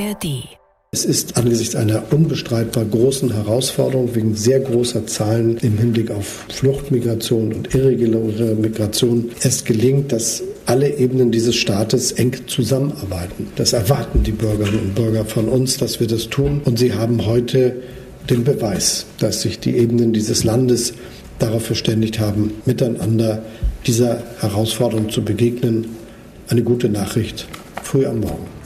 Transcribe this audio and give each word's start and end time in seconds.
ARD. 0.00 0.44
Es 0.92 1.04
ist 1.04 1.36
angesichts 1.36 1.76
einer 1.76 2.02
unbestreitbar 2.12 2.84
großen 2.84 3.32
Herausforderung 3.32 4.14
wegen 4.14 4.34
sehr 4.34 4.58
großer 4.58 5.06
Zahlen 5.06 5.56
im 5.58 5.78
Hinblick 5.78 6.10
auf 6.10 6.46
Fluchtmigration 6.48 7.52
und 7.52 7.74
irreguläre 7.74 8.56
Migration 8.56 9.30
es 9.42 9.64
gelingt, 9.64 10.10
dass 10.10 10.42
alle 10.66 10.96
Ebenen 10.96 11.30
dieses 11.30 11.54
Staates 11.54 12.12
eng 12.12 12.36
zusammenarbeiten. 12.48 13.48
Das 13.54 13.72
erwarten 13.72 14.24
die 14.24 14.32
Bürgerinnen 14.32 14.80
und 14.80 14.94
Bürger 14.96 15.24
von 15.24 15.48
uns, 15.48 15.76
dass 15.76 16.00
wir 16.00 16.08
das 16.08 16.28
tun. 16.28 16.60
Und 16.64 16.78
sie 16.78 16.94
haben 16.94 17.24
heute 17.26 17.76
den 18.28 18.42
Beweis, 18.42 19.06
dass 19.18 19.42
sich 19.42 19.60
die 19.60 19.76
Ebenen 19.76 20.12
dieses 20.12 20.42
Landes 20.42 20.94
darauf 21.38 21.64
verständigt 21.64 22.18
haben, 22.18 22.54
miteinander 22.64 23.42
dieser 23.86 24.22
Herausforderung 24.40 25.08
zu 25.08 25.22
begegnen. 25.22 25.86
Eine 26.48 26.62
gute 26.62 26.88
Nachricht 26.88 27.46
früh 27.82 28.06
am 28.06 28.20
Morgen. 28.20 28.59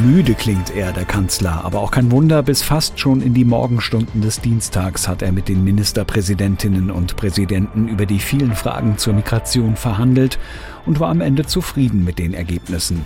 Müde 0.00 0.34
klingt 0.34 0.74
er, 0.74 0.92
der 0.92 1.04
Kanzler, 1.04 1.64
aber 1.64 1.80
auch 1.80 1.90
kein 1.90 2.10
Wunder, 2.10 2.42
bis 2.42 2.62
fast 2.62 2.98
schon 2.98 3.20
in 3.20 3.34
die 3.34 3.44
Morgenstunden 3.44 4.22
des 4.22 4.40
Dienstags 4.40 5.06
hat 5.06 5.20
er 5.20 5.30
mit 5.30 5.48
den 5.48 5.62
Ministerpräsidentinnen 5.62 6.90
und 6.90 7.16
Präsidenten 7.16 7.86
über 7.88 8.06
die 8.06 8.18
vielen 8.18 8.54
Fragen 8.54 8.98
zur 8.98 9.12
Migration 9.12 9.76
verhandelt 9.76 10.38
und 10.86 11.00
war 11.00 11.10
am 11.10 11.20
Ende 11.20 11.44
zufrieden 11.44 12.04
mit 12.04 12.18
den 12.18 12.34
Ergebnissen. 12.34 13.04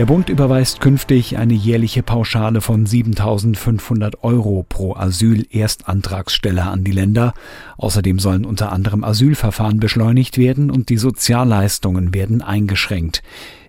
Der 0.00 0.06
Bund 0.06 0.30
überweist 0.30 0.80
künftig 0.80 1.36
eine 1.36 1.52
jährliche 1.52 2.02
Pauschale 2.02 2.62
von 2.62 2.86
7.500 2.86 4.22
Euro 4.22 4.64
pro 4.66 4.94
Asyl-Erstantragsteller 4.94 6.70
an 6.70 6.84
die 6.84 6.92
Länder. 6.92 7.34
Außerdem 7.76 8.18
sollen 8.18 8.46
unter 8.46 8.72
anderem 8.72 9.04
Asylverfahren 9.04 9.78
beschleunigt 9.78 10.38
werden 10.38 10.70
und 10.70 10.88
die 10.88 10.96
Sozialleistungen 10.96 12.14
werden 12.14 12.40
eingeschränkt. 12.40 13.22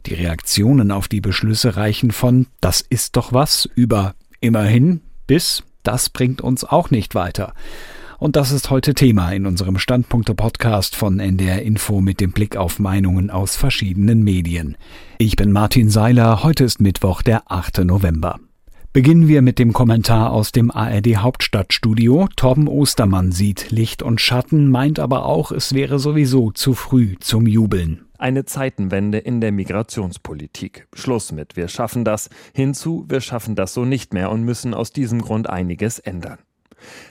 Die 0.05 0.13
Reaktionen 0.13 0.91
auf 0.91 1.09
die 1.09 1.19
Beschlüsse 1.19 1.75
reichen 1.75 2.11
von 2.11 2.47
Das 2.61 2.79
ist 2.79 3.17
doch 3.17 3.33
was 3.33 3.67
über 3.75 4.15
immerhin 4.39 5.01
bis 5.27 5.63
Das 5.83 6.09
bringt 6.09 6.39
uns 6.39 6.63
auch 6.63 6.91
nicht 6.91 7.13
weiter. 7.13 7.53
Und 8.21 8.35
das 8.35 8.51
ist 8.51 8.69
heute 8.69 8.93
Thema 8.93 9.31
in 9.31 9.47
unserem 9.47 9.79
Standpunkte-Podcast 9.79 10.95
von 10.95 11.19
NDR 11.19 11.63
Info 11.63 12.01
mit 12.01 12.21
dem 12.21 12.33
Blick 12.33 12.55
auf 12.55 12.77
Meinungen 12.77 13.31
aus 13.31 13.55
verschiedenen 13.55 14.23
Medien. 14.23 14.77
Ich 15.17 15.35
bin 15.35 15.51
Martin 15.51 15.89
Seiler, 15.89 16.43
heute 16.43 16.63
ist 16.63 16.79
Mittwoch, 16.79 17.23
der 17.23 17.51
8. 17.51 17.79
November. 17.79 18.39
Beginnen 18.93 19.27
wir 19.27 19.41
mit 19.41 19.57
dem 19.57 19.73
Kommentar 19.73 20.31
aus 20.33 20.51
dem 20.51 20.69
ARD 20.69 21.17
Hauptstadtstudio. 21.17 22.27
Torben 22.35 22.67
Ostermann 22.67 23.31
sieht 23.31 23.71
Licht 23.71 24.03
und 24.03 24.21
Schatten, 24.21 24.69
meint 24.69 24.99
aber 24.99 25.25
auch, 25.25 25.51
es 25.51 25.73
wäre 25.73 25.97
sowieso 25.97 26.51
zu 26.51 26.75
früh 26.75 27.15
zum 27.19 27.47
Jubeln. 27.47 28.05
Eine 28.19 28.45
Zeitenwende 28.45 29.17
in 29.17 29.41
der 29.41 29.51
Migrationspolitik. 29.51 30.87
Schluss 30.93 31.31
mit 31.31 31.55
wir 31.55 31.69
schaffen 31.69 32.05
das, 32.05 32.29
hinzu 32.53 33.03
wir 33.09 33.21
schaffen 33.21 33.55
das 33.55 33.73
so 33.73 33.83
nicht 33.83 34.13
mehr 34.13 34.29
und 34.29 34.43
müssen 34.43 34.75
aus 34.75 34.93
diesem 34.93 35.23
Grund 35.23 35.49
einiges 35.49 35.97
ändern. 35.97 36.37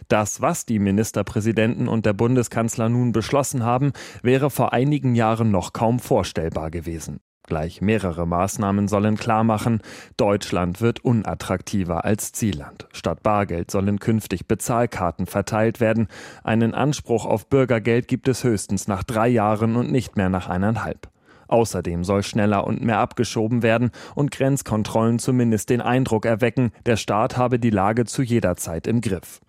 Das, 0.09 0.41
was 0.41 0.67
die 0.67 0.79
Ministerpräsidenten 0.79 1.89
und 1.89 2.07
der 2.07 2.13
Bundeskanzler 2.13 2.89
nun 2.89 3.13
beschlossen 3.13 3.65
haben, 3.65 3.93
wäre 4.23 4.51
vor 4.51 4.73
einigen 4.73 5.15
Jahren 5.15 5.51
noch 5.51 5.73
kaum 5.73 5.99
vorstellbar 5.99 6.71
gewesen. 6.71 7.21
Gleich 7.51 7.81
mehrere 7.81 8.29
Maßnahmen 8.29 8.87
sollen 8.87 9.17
klarmachen, 9.17 9.83
Deutschland 10.17 10.81
wird 10.81 11.05
unattraktiver 11.05 12.05
als 12.05 12.31
Zielland. 12.31 12.87
Statt 12.93 13.25
Bargeld 13.25 13.73
sollen 13.73 13.99
künftig 13.99 14.47
Bezahlkarten 14.47 15.27
verteilt 15.27 15.81
werden. 15.81 16.07
Einen 16.45 16.75
Anspruch 16.75 17.27
auf 17.27 17.49
Bürgergeld 17.49 18.07
gibt 18.07 18.29
es 18.29 18.45
höchstens 18.45 18.87
nach 18.87 19.03
drei 19.03 19.27
Jahren 19.27 19.75
und 19.75 19.91
nicht 19.91 20.17
mehr 20.17 20.29
nach 20.29 20.49
eineinhalb. 20.49 21.09
Außerdem 21.49 22.05
soll 22.05 22.23
schneller 22.23 22.65
und 22.65 22.83
mehr 22.83 22.99
abgeschoben 22.99 23.65
werden 23.65 23.91
und 24.15 24.31
Grenzkontrollen 24.31 25.19
zumindest 25.19 25.71
den 25.71 25.81
Eindruck 25.81 26.27
erwecken, 26.27 26.71
der 26.87 26.97
Staat 26.97 27.37
habe 27.37 27.59
die 27.59 27.71
Lage 27.71 28.05
zu 28.05 28.23
jeder 28.23 28.55
Zeit 28.55 28.87
im 28.87 29.01
Griff. 29.01 29.41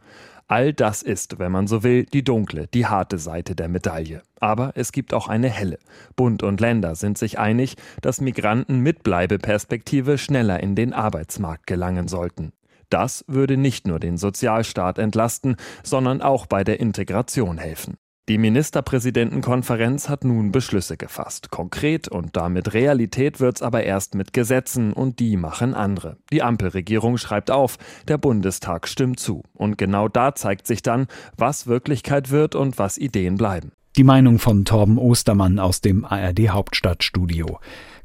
All 0.51 0.73
das 0.73 1.01
ist, 1.01 1.39
wenn 1.39 1.53
man 1.53 1.67
so 1.67 1.81
will, 1.81 2.03
die 2.03 2.25
dunkle, 2.25 2.67
die 2.67 2.85
harte 2.85 3.19
Seite 3.19 3.55
der 3.55 3.69
Medaille. 3.69 4.21
Aber 4.41 4.73
es 4.75 4.91
gibt 4.91 5.13
auch 5.13 5.29
eine 5.29 5.47
helle. 5.47 5.79
Bund 6.17 6.43
und 6.43 6.59
Länder 6.59 6.95
sind 6.95 7.17
sich 7.17 7.39
einig, 7.39 7.77
dass 8.01 8.19
Migranten 8.19 8.81
mit 8.81 9.01
Bleibeperspektive 9.01 10.17
schneller 10.17 10.59
in 10.59 10.75
den 10.75 10.91
Arbeitsmarkt 10.91 11.67
gelangen 11.67 12.09
sollten. 12.09 12.51
Das 12.89 13.23
würde 13.29 13.55
nicht 13.55 13.87
nur 13.87 14.01
den 14.01 14.17
Sozialstaat 14.17 14.97
entlasten, 14.97 15.55
sondern 15.83 16.21
auch 16.21 16.47
bei 16.47 16.65
der 16.65 16.81
Integration 16.81 17.57
helfen. 17.57 17.95
Die 18.29 18.37
Ministerpräsidentenkonferenz 18.37 20.07
hat 20.07 20.23
nun 20.23 20.51
Beschlüsse 20.51 20.95
gefasst. 20.95 21.49
Konkret 21.49 22.07
und 22.07 22.37
damit 22.37 22.73
Realität 22.73 23.39
wird's 23.39 23.63
aber 23.63 23.83
erst 23.83 24.13
mit 24.13 24.31
Gesetzen 24.31 24.93
und 24.93 25.19
die 25.19 25.37
machen 25.37 25.73
andere. 25.73 26.17
Die 26.31 26.43
Ampelregierung 26.43 27.17
schreibt 27.17 27.49
auf, 27.49 27.77
der 28.07 28.19
Bundestag 28.19 28.87
stimmt 28.87 29.19
zu. 29.19 29.41
Und 29.53 29.79
genau 29.79 30.07
da 30.07 30.35
zeigt 30.35 30.67
sich 30.67 30.83
dann, 30.83 31.07
was 31.35 31.65
Wirklichkeit 31.65 32.29
wird 32.29 32.53
und 32.53 32.77
was 32.77 32.99
Ideen 32.99 33.37
bleiben. 33.37 33.71
Die 33.97 34.03
Meinung 34.03 34.37
von 34.39 34.65
Torben 34.65 34.99
Ostermann 34.99 35.59
aus 35.59 35.81
dem 35.81 36.05
ARD 36.05 36.49
Hauptstadtstudio. 36.49 37.59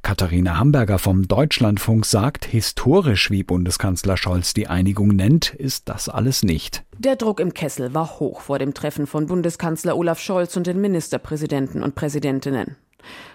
Katharina 0.06 0.56
Hamburger 0.56 1.00
vom 1.00 1.26
Deutschlandfunk 1.26 2.06
sagt, 2.06 2.44
historisch, 2.44 3.32
wie 3.32 3.42
Bundeskanzler 3.42 4.16
Scholz 4.16 4.54
die 4.54 4.68
Einigung 4.68 5.08
nennt, 5.08 5.52
ist 5.52 5.88
das 5.88 6.08
alles 6.08 6.44
nicht. 6.44 6.84
Der 6.96 7.16
Druck 7.16 7.40
im 7.40 7.52
Kessel 7.52 7.92
war 7.92 8.20
hoch 8.20 8.40
vor 8.40 8.60
dem 8.60 8.72
Treffen 8.72 9.08
von 9.08 9.26
Bundeskanzler 9.26 9.96
Olaf 9.96 10.20
Scholz 10.20 10.56
und 10.56 10.68
den 10.68 10.80
Ministerpräsidenten 10.80 11.82
und 11.82 11.96
Präsidentinnen. 11.96 12.76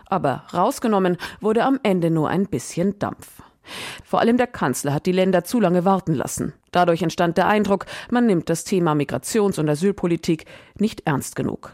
Aber 0.06 0.46
rausgenommen 0.54 1.18
wurde 1.42 1.66
am 1.66 1.78
Ende 1.84 2.10
nur 2.10 2.30
ein 2.30 2.46
bisschen 2.46 2.98
Dampf. 3.00 3.42
Vor 4.06 4.22
allem 4.22 4.38
der 4.38 4.48
Kanzler 4.48 4.94
hat 4.94 5.06
die 5.06 5.12
Länder 5.12 5.44
zu 5.44 5.60
lange 5.60 5.84
warten 5.84 6.14
lassen. 6.14 6.54
Dadurch 6.72 7.02
entstand 7.02 7.36
der 7.36 7.48
Eindruck, 7.48 7.86
man 8.12 8.28
nimmt 8.28 8.50
das 8.50 8.64
Thema 8.64 8.94
Migrations- 8.94 9.60
und 9.60 9.68
Asylpolitik 9.68 10.46
nicht 10.80 11.02
ernst 11.06 11.36
genug. 11.36 11.74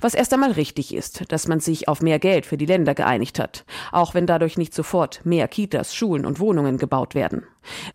Was 0.00 0.14
erst 0.14 0.32
einmal 0.32 0.52
richtig 0.52 0.94
ist, 0.94 1.30
dass 1.32 1.48
man 1.48 1.60
sich 1.60 1.88
auf 1.88 2.02
mehr 2.02 2.18
Geld 2.18 2.46
für 2.46 2.56
die 2.56 2.66
Länder 2.66 2.94
geeinigt 2.94 3.38
hat, 3.38 3.64
auch 3.92 4.14
wenn 4.14 4.26
dadurch 4.26 4.58
nicht 4.58 4.74
sofort 4.74 5.20
mehr 5.24 5.48
Kitas, 5.48 5.94
Schulen 5.94 6.26
und 6.26 6.40
Wohnungen 6.40 6.78
gebaut 6.78 7.14
werden. 7.14 7.44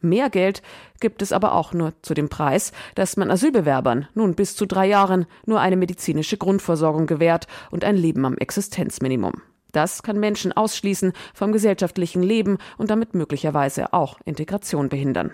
Mehr 0.02 0.30
Geld 0.30 0.62
gibt 1.00 1.22
es 1.22 1.32
aber 1.32 1.54
auch 1.54 1.74
nur 1.74 1.94
zu 2.02 2.14
dem 2.14 2.30
Preis, 2.30 2.72
dass 2.96 3.18
man 3.18 3.32
Asylbewerbern 3.32 4.08
nun 4.14 4.36
bis 4.36 4.56
zu 4.56 4.66
drei 4.66 4.88
Jahren 4.88 5.26
nur 5.46 5.60
eine 5.60 5.76
medizinische 5.76 6.38
Grundversorgung 6.38 7.08
gewährt 7.08 7.48
und 7.72 7.84
ein 7.84 7.98
Leben 7.98 8.26
am 8.26 8.38
Existenzminimum. 8.38 9.34
Das 9.72 10.04
kann 10.04 10.20
Menschen 10.20 10.54
ausschließen 10.54 11.14
vom 11.34 11.52
gesellschaftlichen 11.52 12.22
Leben 12.22 12.60
und 12.78 12.92
damit 12.92 13.16
möglicherweise 13.16 13.92
auch 13.92 14.20
Integration 14.24 14.88
behindern. 14.88 15.34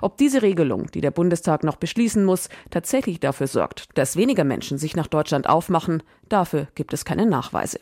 Ob 0.00 0.16
diese 0.18 0.42
Regelung, 0.42 0.90
die 0.90 1.00
der 1.00 1.10
Bundestag 1.10 1.64
noch 1.64 1.76
beschließen 1.76 2.24
muss, 2.24 2.48
tatsächlich 2.70 3.20
dafür 3.20 3.46
sorgt, 3.46 3.88
dass 3.94 4.16
weniger 4.16 4.44
Menschen 4.44 4.78
sich 4.78 4.96
nach 4.96 5.06
Deutschland 5.06 5.48
aufmachen, 5.48 6.02
dafür 6.28 6.68
gibt 6.74 6.92
es 6.92 7.04
keine 7.04 7.26
Nachweise. 7.26 7.78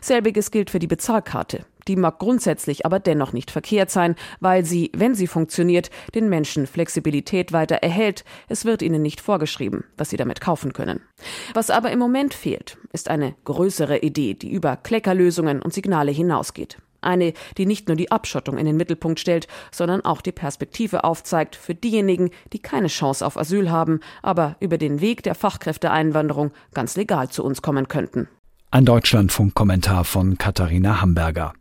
Selbiges 0.00 0.50
gilt 0.50 0.70
für 0.70 0.78
die 0.78 0.86
Bezahlkarte. 0.86 1.64
Die 1.88 1.96
mag 1.96 2.18
grundsätzlich 2.18 2.84
aber 2.84 2.98
dennoch 2.98 3.32
nicht 3.32 3.50
verkehrt 3.50 3.90
sein, 3.90 4.16
weil 4.40 4.64
sie, 4.64 4.90
wenn 4.94 5.14
sie 5.14 5.26
funktioniert, 5.26 5.90
den 6.14 6.28
Menschen 6.28 6.66
Flexibilität 6.66 7.52
weiter 7.52 7.76
erhält. 7.76 8.24
Es 8.48 8.64
wird 8.64 8.82
ihnen 8.82 9.02
nicht 9.02 9.20
vorgeschrieben, 9.20 9.84
was 9.96 10.10
sie 10.10 10.16
damit 10.16 10.40
kaufen 10.40 10.72
können. 10.72 11.00
Was 11.54 11.70
aber 11.70 11.90
im 11.92 11.98
Moment 11.98 12.34
fehlt, 12.34 12.78
ist 12.92 13.08
eine 13.08 13.34
größere 13.44 13.98
Idee, 13.98 14.34
die 14.34 14.50
über 14.50 14.76
Kleckerlösungen 14.76 15.62
und 15.62 15.72
Signale 15.72 16.10
hinausgeht. 16.10 16.78
Eine, 17.06 17.32
die 17.56 17.64
nicht 17.64 17.88
nur 17.88 17.96
die 17.96 18.10
Abschottung 18.10 18.58
in 18.58 18.66
den 18.66 18.76
Mittelpunkt 18.76 19.20
stellt, 19.20 19.46
sondern 19.70 20.04
auch 20.04 20.20
die 20.20 20.32
Perspektive 20.32 21.04
aufzeigt 21.04 21.56
für 21.56 21.74
diejenigen, 21.74 22.30
die 22.52 22.58
keine 22.58 22.88
Chance 22.88 23.24
auf 23.24 23.38
Asyl 23.38 23.70
haben, 23.70 24.00
aber 24.22 24.56
über 24.60 24.76
den 24.76 25.00
Weg 25.00 25.22
der 25.22 25.34
Fachkräfteeinwanderung 25.34 26.50
ganz 26.74 26.96
legal 26.96 27.28
zu 27.30 27.44
uns 27.44 27.62
kommen 27.62 27.88
könnten. 27.88 28.28
Ein 28.70 28.84
Deutschlandfunk-Kommentar 28.84 30.04
von 30.04 30.36
Katharina 30.36 31.00
Hamburger. 31.00 31.54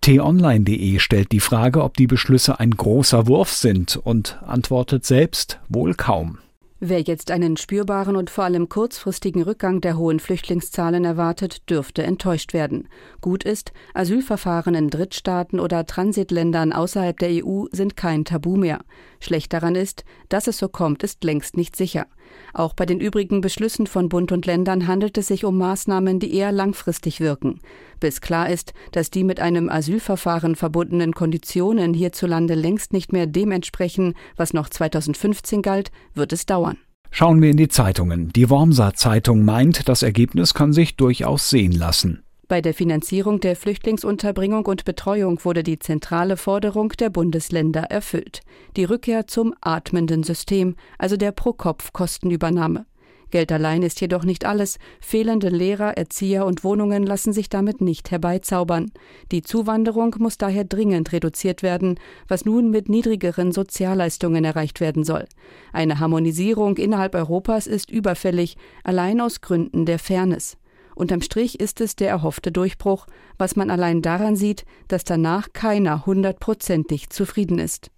T-Online.de 0.00 0.98
stellt 0.98 1.32
die 1.32 1.40
Frage, 1.40 1.82
ob 1.82 1.96
die 1.96 2.06
Beschlüsse 2.06 2.60
ein 2.60 2.70
großer 2.70 3.26
Wurf 3.26 3.50
sind 3.50 3.96
und 3.96 4.38
antwortet 4.46 5.04
selbst 5.04 5.60
wohl 5.68 5.94
kaum. 5.94 6.38
Wer 6.86 7.00
jetzt 7.00 7.30
einen 7.30 7.56
spürbaren 7.56 8.14
und 8.14 8.28
vor 8.28 8.44
allem 8.44 8.68
kurzfristigen 8.68 9.40
Rückgang 9.40 9.80
der 9.80 9.96
hohen 9.96 10.20
Flüchtlingszahlen 10.20 11.06
erwartet, 11.06 11.70
dürfte 11.70 12.02
enttäuscht 12.02 12.52
werden. 12.52 12.88
Gut 13.22 13.42
ist, 13.42 13.72
Asylverfahren 13.94 14.74
in 14.74 14.90
Drittstaaten 14.90 15.60
oder 15.60 15.86
Transitländern 15.86 16.74
außerhalb 16.74 17.18
der 17.18 17.42
EU 17.42 17.64
sind 17.72 17.96
kein 17.96 18.26
Tabu 18.26 18.56
mehr. 18.56 18.80
Schlecht 19.18 19.54
daran 19.54 19.76
ist, 19.76 20.04
dass 20.28 20.46
es 20.46 20.58
so 20.58 20.68
kommt, 20.68 21.02
ist 21.02 21.24
längst 21.24 21.56
nicht 21.56 21.74
sicher. 21.74 22.04
Auch 22.52 22.74
bei 22.74 22.86
den 22.86 23.00
übrigen 23.00 23.40
Beschlüssen 23.40 23.86
von 23.86 24.08
Bund 24.08 24.32
und 24.32 24.46
Ländern 24.46 24.86
handelt 24.86 25.18
es 25.18 25.28
sich 25.28 25.44
um 25.44 25.58
Maßnahmen, 25.58 26.20
die 26.20 26.34
eher 26.34 26.52
langfristig 26.52 27.20
wirken. 27.20 27.60
Bis 28.00 28.20
klar 28.20 28.48
ist, 28.48 28.74
dass 28.92 29.10
die 29.10 29.24
mit 29.24 29.40
einem 29.40 29.68
Asylverfahren 29.68 30.56
verbundenen 30.56 31.12
Konditionen 31.12 31.94
hierzulande 31.94 32.54
längst 32.54 32.92
nicht 32.92 33.12
mehr 33.12 33.26
dem 33.26 33.50
entsprechen, 33.50 34.14
was 34.36 34.52
noch 34.52 34.68
2015 34.68 35.62
galt, 35.62 35.90
wird 36.14 36.32
es 36.32 36.46
dauern. 36.46 36.78
Schauen 37.10 37.40
wir 37.40 37.50
in 37.50 37.56
die 37.56 37.68
Zeitungen. 37.68 38.30
Die 38.32 38.50
Wormser 38.50 38.94
Zeitung 38.94 39.44
meint, 39.44 39.88
das 39.88 40.02
Ergebnis 40.02 40.52
kann 40.52 40.72
sich 40.72 40.96
durchaus 40.96 41.48
sehen 41.48 41.70
lassen. 41.70 42.24
Bei 42.54 42.60
der 42.60 42.72
Finanzierung 42.72 43.40
der 43.40 43.56
Flüchtlingsunterbringung 43.56 44.64
und 44.66 44.84
Betreuung 44.84 45.44
wurde 45.44 45.64
die 45.64 45.80
zentrale 45.80 46.36
Forderung 46.36 46.90
der 46.90 47.10
Bundesländer 47.10 47.80
erfüllt. 47.90 48.42
Die 48.76 48.84
Rückkehr 48.84 49.26
zum 49.26 49.56
atmenden 49.60 50.22
System, 50.22 50.76
also 50.96 51.16
der 51.16 51.32
Pro-Kopf-Kostenübernahme. 51.32 52.86
Geld 53.32 53.50
allein 53.50 53.82
ist 53.82 54.00
jedoch 54.00 54.22
nicht 54.22 54.44
alles. 54.44 54.78
Fehlende 55.00 55.48
Lehrer, 55.48 55.96
Erzieher 55.96 56.46
und 56.46 56.62
Wohnungen 56.62 57.02
lassen 57.02 57.32
sich 57.32 57.48
damit 57.48 57.80
nicht 57.80 58.12
herbeizaubern. 58.12 58.92
Die 59.32 59.42
Zuwanderung 59.42 60.14
muss 60.20 60.38
daher 60.38 60.62
dringend 60.62 61.10
reduziert 61.10 61.64
werden, 61.64 61.98
was 62.28 62.44
nun 62.44 62.70
mit 62.70 62.88
niedrigeren 62.88 63.50
Sozialleistungen 63.50 64.44
erreicht 64.44 64.78
werden 64.78 65.02
soll. 65.02 65.24
Eine 65.72 65.98
Harmonisierung 65.98 66.76
innerhalb 66.76 67.16
Europas 67.16 67.66
ist 67.66 67.90
überfällig, 67.90 68.56
allein 68.84 69.20
aus 69.20 69.40
Gründen 69.40 69.86
der 69.86 69.98
Fairness. 69.98 70.56
Unterm 70.94 71.20
Strich 71.20 71.60
ist 71.60 71.80
es 71.80 71.96
der 71.96 72.08
erhoffte 72.08 72.52
Durchbruch, 72.52 73.06
was 73.38 73.56
man 73.56 73.70
allein 73.70 74.02
daran 74.02 74.36
sieht, 74.36 74.64
dass 74.88 75.04
danach 75.04 75.52
keiner 75.52 76.06
hundertprozentig 76.06 77.10
zufrieden 77.10 77.58
ist. 77.58 77.90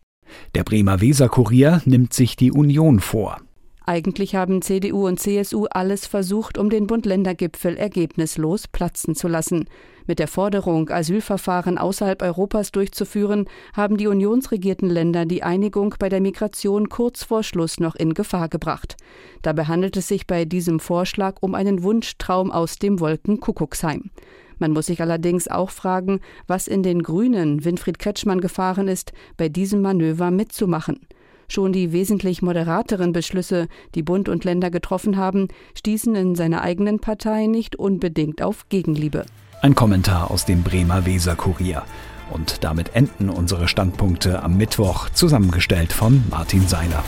Der 0.55 0.65
Bremer 0.65 1.01
Weser-Kurier 1.01 1.83
nimmt 1.85 2.13
sich 2.13 2.37
die 2.37 2.51
Union 2.51 3.01
vor. 3.01 3.41
Eigentlich 3.89 4.35
haben 4.35 4.63
CDU 4.63 5.07
und 5.07 5.21
CSU 5.21 5.67
alles 5.71 6.09
versucht, 6.09 6.59
um 6.59 6.71
den 6.71 6.89
Bund-Länder-Gipfel 6.89 7.77
ergebnislos 7.77 8.67
platzen 8.67 9.15
zu 9.15 9.29
lassen. 9.29 9.67
Mit 10.09 10.19
der 10.19 10.27
Forderung, 10.27 10.91
Asylverfahren 10.91 11.79
außerhalb 11.79 12.21
Europas 12.21 12.73
durchzuführen, 12.73 13.47
haben 13.75 13.97
die 13.97 14.09
unionsregierten 14.09 14.91
Länder 14.91 15.25
die 15.25 15.45
Einigung 15.45 15.95
bei 16.01 16.09
der 16.09 16.21
Migration 16.21 16.89
kurz 16.89 17.23
vor 17.23 17.45
Schluss 17.45 17.79
noch 17.79 17.95
in 17.95 18.13
Gefahr 18.13 18.49
gebracht. 18.49 18.97
Dabei 19.43 19.67
handelt 19.67 19.97
es 19.97 20.09
sich 20.09 20.27
bei 20.27 20.45
diesem 20.45 20.81
Vorschlag 20.81 21.37
um 21.41 21.55
einen 21.55 21.85
Wunschtraum 21.85 22.51
aus 22.51 22.81
dem 22.81 22.99
Wolkenkuckucksheim. 22.99 24.11
Man 24.59 24.73
muss 24.73 24.87
sich 24.87 25.01
allerdings 25.01 25.47
auch 25.47 25.71
fragen, 25.71 26.21
was 26.49 26.67
in 26.67 26.83
den 26.83 27.05
Grünen 27.05 27.65
Winfried 27.65 28.01
Kretschmann 28.01 28.41
gefahren 28.41 28.89
ist, 28.89 29.13
bei 29.37 29.49
diesem 29.49 29.81
Manöver 29.81 30.33
mitzumachen. 30.33 31.07
Schon 31.49 31.73
die 31.73 31.93
wesentlich 31.93 32.43
moderateren 32.43 33.13
Beschlüsse, 33.13 33.69
die 33.95 34.03
Bund 34.03 34.29
und 34.29 34.45
Länder 34.45 34.71
getroffen 34.71 35.17
haben, 35.17 35.49
stießen 35.75 36.15
in 36.15 36.35
seiner 36.35 36.63
eigenen 36.63 36.99
Partei 36.99 37.47
nicht 37.47 37.77
unbedingt 37.77 38.43
auf 38.43 38.69
Gegenliebe. 38.69 39.27
Ein 39.63 39.75
Kommentar 39.75 40.31
aus 40.31 40.45
dem 40.45 40.63
Bremer 40.63 41.07
Weser-Kurier. 41.07 41.83
Und 42.31 42.65
damit 42.65 42.95
enden 42.95 43.31
unsere 43.31 43.69
Standpunkte 43.69 44.43
am 44.43 44.57
Mittwoch, 44.57 45.09
zusammengestellt 45.11 45.93
von 45.93 46.25
Martin 46.31 46.67
Seiler. 46.67 47.05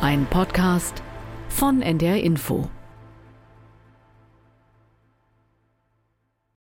Ein 0.00 0.26
Podcast 0.26 1.02
von 1.48 1.82
NDR 1.82 2.22
Info. 2.22 2.68